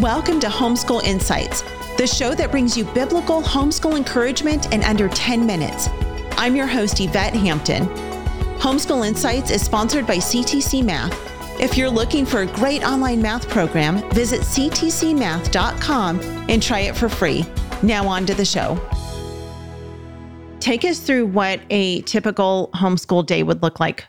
[0.00, 1.62] Welcome to Homeschool Insights,
[1.96, 5.88] the show that brings you biblical homeschool encouragement in under 10 minutes.
[6.32, 7.86] I'm your host, Yvette Hampton.
[8.58, 11.18] Homeschool Insights is sponsored by CTC Math.
[11.58, 16.20] If you're looking for a great online math program, visit ctcmath.com
[16.50, 17.46] and try it for free.
[17.82, 18.78] Now, on to the show.
[20.60, 24.04] Take us through what a typical homeschool day would look like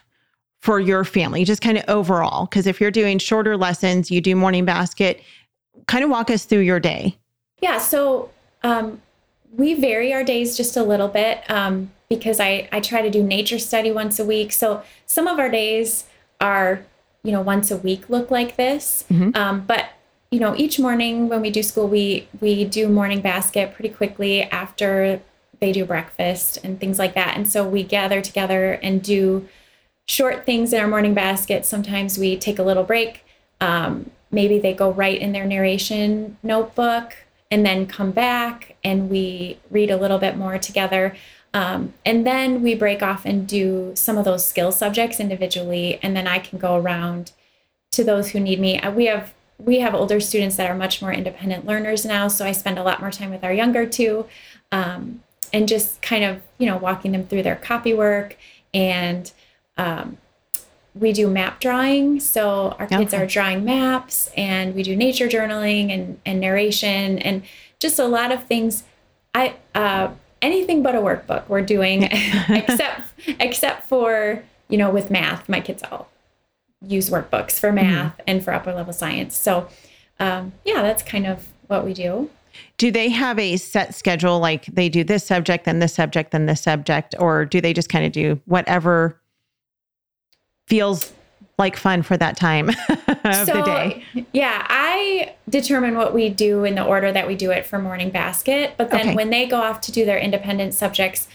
[0.60, 2.44] for your family, just kind of overall.
[2.44, 5.22] Because if you're doing shorter lessons, you do morning basket,
[5.86, 7.16] kind of walk us through your day.
[7.60, 7.78] Yeah.
[7.78, 8.30] So
[8.62, 9.00] um,
[9.56, 13.22] we vary our days just a little bit um, because I, I try to do
[13.22, 14.52] nature study once a week.
[14.52, 16.04] So some of our days
[16.40, 16.84] are,
[17.22, 19.04] you know, once a week look like this.
[19.10, 19.30] Mm-hmm.
[19.34, 19.90] Um, but
[20.30, 24.42] you know, each morning when we do school, we we do morning basket pretty quickly
[24.42, 25.22] after
[25.60, 27.36] they do breakfast and things like that.
[27.36, 29.48] And so we gather together and do
[30.06, 31.64] short things in our morning basket.
[31.64, 33.24] Sometimes we take a little break.
[33.60, 37.16] Um, maybe they go right in their narration notebook
[37.50, 41.16] and then come back and we read a little bit more together.
[41.54, 46.14] Um, and then we break off and do some of those skill subjects individually, and
[46.14, 47.32] then I can go around
[47.92, 48.78] to those who need me.
[48.78, 52.44] Uh, we have we have older students that are much more independent learners now, so
[52.44, 54.26] I spend a lot more time with our younger two,
[54.70, 58.36] um, and just kind of you know walking them through their copy work
[58.74, 59.32] and
[59.78, 60.18] um,
[60.94, 62.20] we do map drawing.
[62.20, 63.22] So our kids okay.
[63.22, 67.42] are drawing maps and we do nature journaling and, and narration and
[67.78, 68.84] just a lot of things.
[69.34, 70.10] I uh,
[70.42, 72.02] anything but a workbook we're doing
[72.48, 75.48] except except for, you know, with math.
[75.48, 76.08] My kids all
[76.80, 77.76] use workbooks for mm-hmm.
[77.76, 78.22] math mm-hmm.
[78.26, 79.36] and for upper level science.
[79.36, 79.68] So
[80.20, 82.30] um, yeah, that's kind of what we do.
[82.76, 86.46] Do they have a set schedule like they do this subject, then this subject, then
[86.46, 89.20] this subject, or do they just kind of do whatever
[90.68, 91.12] feels
[91.58, 92.68] like fun for that time
[93.24, 94.04] of so, the day?
[94.32, 98.10] Yeah, I determine what we do in the order that we do it for morning
[98.10, 98.74] basket.
[98.76, 99.14] But then okay.
[99.14, 101.26] when they go off to do their independent subjects,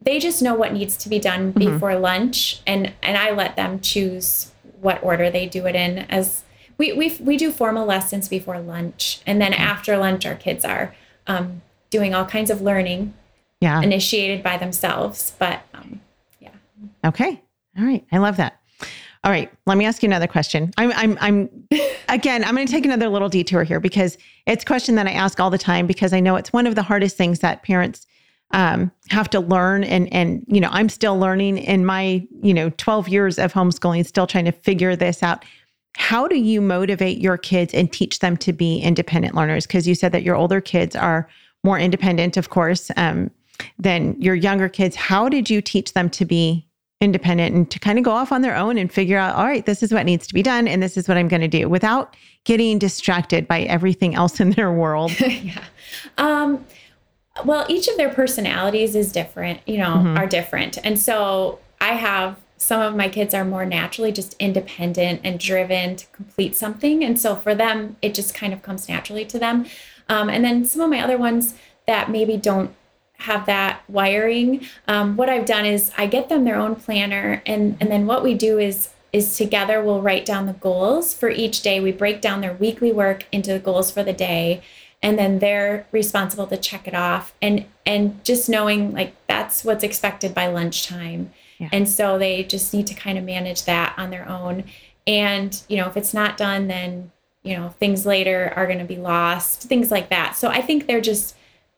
[0.00, 1.72] they just know what needs to be done mm-hmm.
[1.72, 4.50] before lunch, and and I let them choose
[4.80, 5.98] what order they do it in.
[5.98, 6.42] As
[6.76, 10.94] we we we do formal lessons before lunch, and then after lunch, our kids are
[11.26, 13.14] um, doing all kinds of learning,
[13.60, 15.34] yeah, initiated by themselves.
[15.38, 16.00] But um,
[16.40, 16.50] yeah,
[17.04, 17.40] okay,
[17.78, 18.58] all right, I love that.
[19.24, 20.72] All right, let me ask you another question.
[20.76, 21.48] I'm, I'm, I'm
[22.08, 25.12] again, I'm going to take another little detour here because it's a question that I
[25.12, 28.06] ask all the time because I know it's one of the hardest things that parents
[28.50, 29.84] um, have to learn.
[29.84, 34.04] And, and, you know, I'm still learning in my, you know, 12 years of homeschooling,
[34.06, 35.44] still trying to figure this out.
[35.94, 39.66] How do you motivate your kids and teach them to be independent learners?
[39.66, 41.28] Because you said that your older kids are
[41.64, 43.30] more independent, of course, um,
[43.78, 44.96] than your younger kids.
[44.96, 46.66] How did you teach them to be
[47.02, 49.66] independent and to kind of go off on their own and figure out, all right,
[49.66, 51.68] this is what needs to be done and this is what I'm going to do
[51.68, 55.12] without getting distracted by everything else in their world.
[55.20, 55.64] yeah.
[56.16, 56.64] Um,
[57.44, 60.16] well, each of their personalities is different, you know, mm-hmm.
[60.16, 60.78] are different.
[60.84, 65.96] And so I have some of my kids are more naturally just independent and driven
[65.96, 67.02] to complete something.
[67.02, 69.66] And so for them, it just kind of comes naturally to them.
[70.08, 71.54] Um, and then some of my other ones
[71.86, 72.72] that maybe don't
[73.22, 77.76] have that wiring, um, what I've done is I get them their own planner, and
[77.80, 81.62] and then what we do is is together we'll write down the goals for each
[81.62, 81.80] day.
[81.80, 84.62] We break down their weekly work into the goals for the day,
[85.02, 87.34] and then they're responsible to check it off.
[87.40, 91.68] And and just knowing like that's what's expected by lunchtime, yeah.
[91.72, 94.64] and so they just need to kind of manage that on their own.
[95.06, 97.12] And you know if it's not done, then
[97.42, 100.36] you know things later are going to be lost, things like that.
[100.36, 101.36] So I think they're just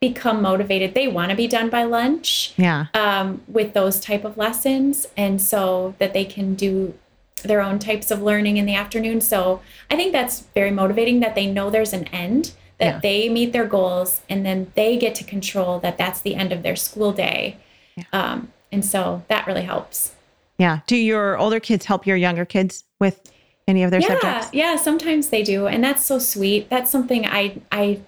[0.09, 0.95] become motivated.
[0.95, 2.87] They want to be done by lunch yeah.
[2.95, 6.95] um, with those type of lessons and so that they can do
[7.43, 9.21] their own types of learning in the afternoon.
[9.21, 9.61] So
[9.91, 13.01] i think that's very motivating that they know there's an end that yeah.
[13.01, 16.63] they meet their goals and then they get to control that that's the end of
[16.63, 17.57] their school day.
[17.97, 18.05] Yeah.
[18.13, 20.15] um, and so that really helps.
[20.59, 20.81] Yeah.
[20.87, 23.31] Do your older kids help your younger kids with
[23.69, 24.49] any of their yeah, subjects?
[24.53, 26.69] Yeah sometimes they do and that's so sweet.
[26.69, 28.01] That's something i i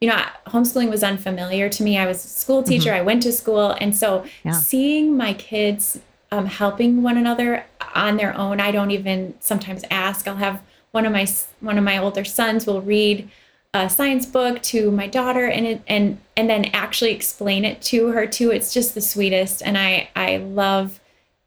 [0.00, 1.96] you know, homeschooling was unfamiliar to me.
[1.98, 2.70] I was a school mm-hmm.
[2.70, 3.00] teacher, mm-hmm.
[3.00, 3.70] I went to school.
[3.80, 4.52] And so yeah.
[4.52, 5.98] seeing my kids
[6.30, 7.64] um, helping one another
[7.94, 10.26] on their own, I don't even sometimes ask.
[10.26, 11.26] I'll have one of my
[11.60, 13.28] one of my older sons will read
[13.72, 18.08] a science book to my daughter and it, and and then actually explain it to
[18.08, 18.50] her too.
[18.50, 21.00] It's just the sweetest, and I I love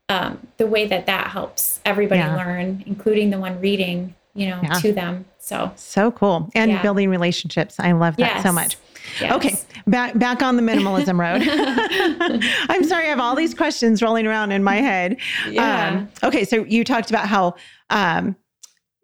[0.09, 2.35] um, the way that that helps everybody yeah.
[2.35, 4.73] learn, including the one reading, you know, yeah.
[4.73, 5.25] to them.
[5.39, 6.49] So so cool.
[6.55, 6.81] And yeah.
[6.81, 7.79] building relationships.
[7.79, 8.43] I love that yes.
[8.43, 8.77] so much.
[9.19, 9.33] Yes.
[9.33, 9.55] Okay,
[9.87, 11.41] back back on the minimalism road.
[12.69, 15.17] I'm sorry, I have all these questions rolling around in my head.
[15.49, 15.89] Yeah.
[15.89, 17.55] Um, okay, so you talked about how
[17.89, 18.35] um,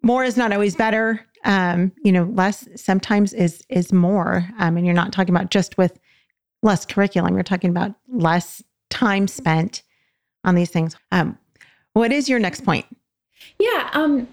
[0.02, 1.24] more is not always better.
[1.44, 4.48] Um, you know, less sometimes is is more.
[4.58, 5.98] Um, and you're not talking about just with
[6.62, 7.34] less curriculum.
[7.34, 9.82] You're talking about less time spent
[10.44, 10.96] on these things.
[11.10, 11.38] Um,
[11.94, 12.86] what is your next point?
[13.58, 14.28] Yeah, um,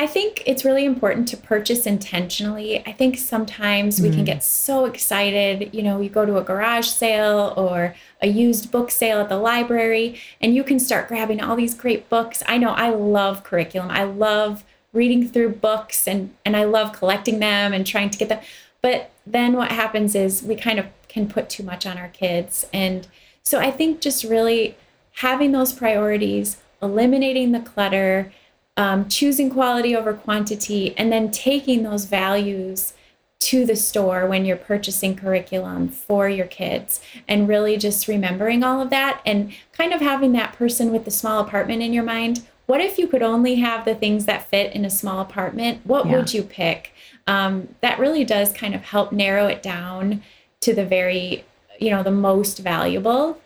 [0.00, 2.82] I think it's really important to purchase intentionally.
[2.86, 4.14] I think sometimes we mm.
[4.14, 5.74] can get so excited.
[5.74, 9.36] You know, you go to a garage sale or a used book sale at the
[9.36, 12.42] library, and you can start grabbing all these great books.
[12.48, 13.90] I know I love curriculum.
[13.90, 14.64] I love
[14.94, 18.40] reading through books and and I love collecting them and trying to get them.
[18.80, 22.66] But then what happens is we kind of can put too much on our kids.
[22.72, 23.06] And
[23.42, 24.78] so I think just really
[25.16, 28.32] having those priorities, eliminating the clutter,
[28.76, 32.94] um, choosing quality over quantity, and then taking those values
[33.40, 38.82] to the store when you're purchasing curriculum for your kids and really just remembering all
[38.82, 42.46] of that and kind of having that person with the small apartment in your mind.
[42.66, 45.80] What if you could only have the things that fit in a small apartment?
[45.84, 46.16] What yeah.
[46.16, 46.92] would you pick?
[47.26, 50.22] Um, that really does kind of help narrow it down
[50.60, 51.44] to the very,
[51.78, 53.40] you know, the most valuable.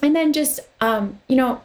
[0.00, 1.60] And then just, um, you know,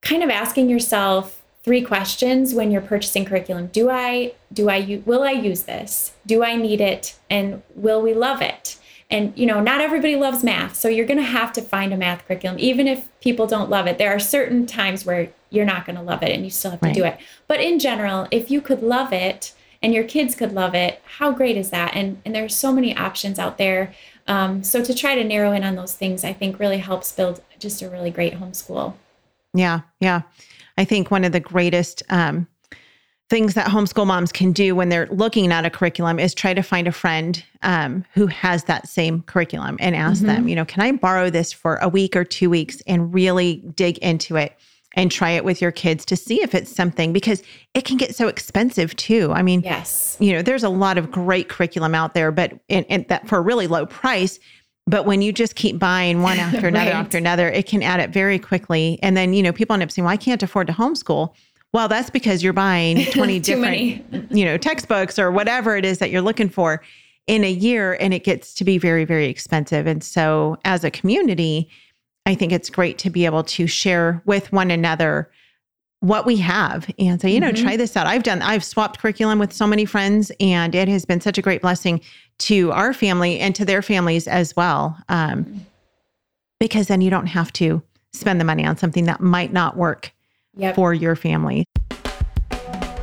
[0.00, 3.68] kind of asking yourself, three questions when you're purchasing curriculum.
[3.68, 6.12] Do i do i will i use this?
[6.26, 7.18] Do i need it?
[7.30, 8.78] And will we love it?
[9.10, 11.96] And you know not everybody loves math so you're going to have to find a
[11.96, 13.98] math curriculum even if people don't love it.
[13.98, 16.80] There are certain times where you're not going to love it and you still have
[16.80, 16.94] to right.
[16.94, 17.18] do it.
[17.48, 21.32] But in general if you could love it and your kids could love it how
[21.32, 21.94] great is that?
[21.94, 23.94] And and there's so many options out there.
[24.26, 27.42] Um, so to try to narrow in on those things i think really helps build
[27.58, 28.94] just a really great homeschool
[29.52, 30.22] yeah yeah
[30.76, 32.46] I think one of the greatest um,
[33.30, 36.62] things that homeschool moms can do when they're looking at a curriculum is try to
[36.62, 40.26] find a friend um, who has that same curriculum and ask mm-hmm.
[40.26, 43.56] them, you know, can I borrow this for a week or two weeks and really
[43.74, 44.56] dig into it
[44.94, 47.42] and try it with your kids to see if it's something because
[47.74, 49.32] it can get so expensive too.
[49.32, 52.86] I mean, yes, you know, there's a lot of great curriculum out there, but and,
[52.88, 54.38] and that for a really low price.
[54.86, 56.94] But when you just keep buying one after another right.
[56.94, 58.98] after another, it can add up very quickly.
[59.02, 61.34] And then, you know, people end up saying, well, I can't afford to homeschool.
[61.72, 66.10] Well, that's because you're buying 20 different, you know, textbooks or whatever it is that
[66.10, 66.82] you're looking for
[67.26, 69.86] in a year and it gets to be very, very expensive.
[69.86, 71.68] And so as a community,
[72.26, 75.30] I think it's great to be able to share with one another
[76.04, 77.64] what we have and say, you know, mm-hmm.
[77.64, 78.06] try this out.
[78.06, 81.42] I've done, I've swapped curriculum with so many friends and it has been such a
[81.42, 82.00] great blessing
[82.40, 84.98] to our family and to their families as well.
[85.08, 85.64] Um,
[86.60, 90.12] because then you don't have to spend the money on something that might not work
[90.56, 90.74] yep.
[90.74, 91.64] for your family.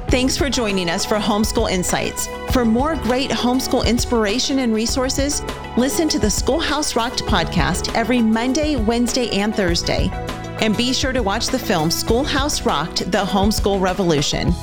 [0.10, 2.28] Thanks for joining us for Homeschool Insights.
[2.52, 5.42] For more great homeschool inspiration and resources,
[5.78, 10.10] listen to the Schoolhouse Rocked podcast every Monday, Wednesday, and Thursday.
[10.62, 14.54] And be sure to watch the film Schoolhouse Rocked The Homeschool Revolution.